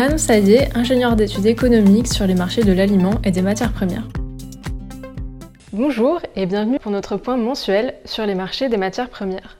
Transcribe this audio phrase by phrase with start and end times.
[0.00, 4.08] Saillé, ingénieur d'études économiques sur les marchés de l'aliment et des matières premières.
[5.74, 9.58] Bonjour et bienvenue pour notre point mensuel sur les marchés des matières premières.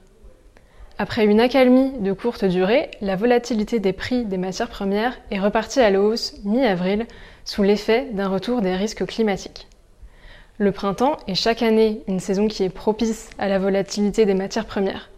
[0.97, 5.79] Après une accalmie de courte durée, la volatilité des prix des matières premières est repartie
[5.79, 7.05] à la hausse mi-avril
[7.45, 9.67] sous l'effet d'un retour des risques climatiques.
[10.57, 14.65] Le printemps est chaque année une saison qui est propice à la volatilité des matières
[14.65, 15.11] premières.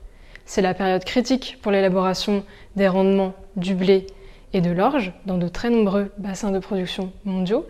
[0.46, 2.44] C'est la période critique pour l'élaboration
[2.76, 4.06] des rendements du blé
[4.54, 7.66] et de l'orge dans de très nombreux bassins de production mondiaux.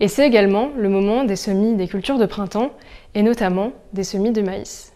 [0.00, 2.70] Et c'est également le moment des semis des cultures de printemps
[3.14, 4.92] et notamment des semis de maïs.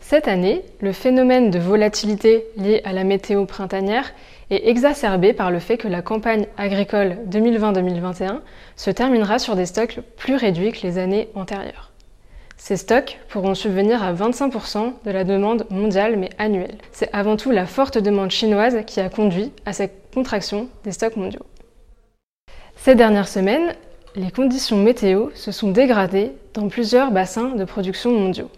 [0.00, 4.12] Cette année, le phénomène de volatilité lié à la météo printanière
[4.50, 8.40] est exacerbé par le fait que la campagne agricole 2020-2021
[8.76, 11.93] se terminera sur des stocks plus réduits que les années antérieures.
[12.56, 16.78] Ces stocks pourront subvenir à 25% de la demande mondiale mais annuelle.
[16.92, 21.16] C'est avant tout la forte demande chinoise qui a conduit à cette contraction des stocks
[21.16, 21.44] mondiaux.
[22.76, 23.74] Ces dernières semaines,
[24.16, 28.50] les conditions météo se sont dégradées dans plusieurs bassins de production mondiaux.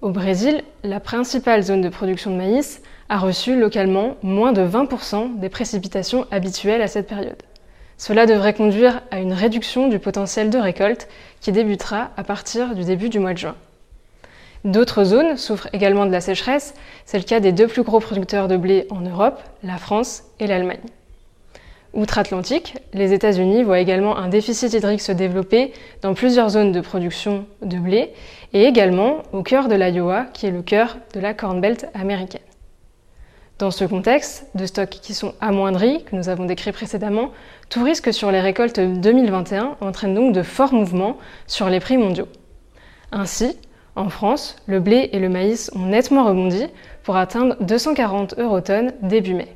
[0.00, 5.38] Au Brésil, la principale zone de production de maïs a reçu localement moins de 20%
[5.38, 7.42] des précipitations habituelles à cette période.
[8.04, 11.06] Cela devrait conduire à une réduction du potentiel de récolte
[11.40, 13.54] qui débutera à partir du début du mois de juin.
[14.64, 16.74] D'autres zones souffrent également de la sécheresse,
[17.06, 20.48] c'est le cas des deux plus gros producteurs de blé en Europe, la France et
[20.48, 20.80] l'Allemagne.
[21.94, 27.46] Outre-Atlantique, les États-Unis voient également un déficit hydrique se développer dans plusieurs zones de production
[27.62, 28.10] de blé
[28.52, 32.40] et également au cœur de l'Iowa, qui est le cœur de la Corn Belt américaine.
[33.62, 37.30] Dans ce contexte de stocks qui sont amoindris, que nous avons décrit précédemment,
[37.68, 42.26] tout risque sur les récoltes 2021 entraîne donc de forts mouvements sur les prix mondiaux.
[43.12, 43.56] Ainsi,
[43.94, 46.66] en France, le blé et le maïs ont nettement rebondi
[47.04, 49.54] pour atteindre 240 eurotonnes début mai.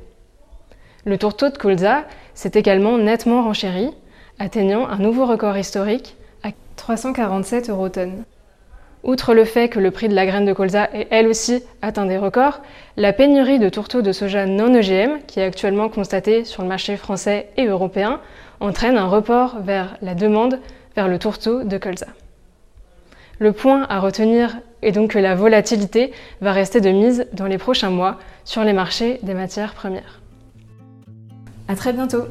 [1.03, 3.89] Le tourteau de colza s'est également nettement renchéri,
[4.39, 8.23] atteignant un nouveau record historique à 347 eurotonnes.
[9.03, 12.05] Outre le fait que le prix de la graine de colza est elle aussi atteint
[12.05, 12.61] des records,
[12.97, 16.97] la pénurie de tourteaux de soja non EGM, qui est actuellement constatée sur le marché
[16.97, 18.19] français et européen,
[18.59, 20.59] entraîne un report vers la demande
[20.95, 22.07] vers le tourteau de colza.
[23.39, 27.59] Le point à retenir est donc que la volatilité va rester de mise dans les
[27.59, 30.21] prochains mois sur les marchés des matières premières.
[31.67, 32.23] À très bientôt!